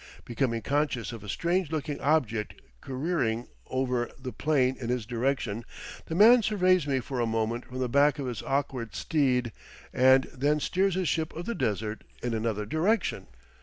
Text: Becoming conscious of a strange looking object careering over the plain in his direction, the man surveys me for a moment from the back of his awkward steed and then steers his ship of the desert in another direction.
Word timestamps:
Becoming 0.25 0.63
conscious 0.63 1.11
of 1.11 1.23
a 1.23 1.29
strange 1.29 1.71
looking 1.71 2.01
object 2.01 2.59
careering 2.81 3.49
over 3.67 4.09
the 4.19 4.33
plain 4.33 4.75
in 4.79 4.89
his 4.89 5.05
direction, 5.05 5.63
the 6.07 6.15
man 6.15 6.41
surveys 6.41 6.87
me 6.87 6.99
for 6.99 7.19
a 7.19 7.27
moment 7.27 7.65
from 7.65 7.77
the 7.77 7.87
back 7.87 8.17
of 8.17 8.25
his 8.25 8.41
awkward 8.41 8.95
steed 8.95 9.51
and 9.93 10.23
then 10.35 10.59
steers 10.59 10.95
his 10.95 11.07
ship 11.07 11.35
of 11.35 11.45
the 11.45 11.53
desert 11.53 12.03
in 12.23 12.33
another 12.33 12.65
direction. 12.65 13.27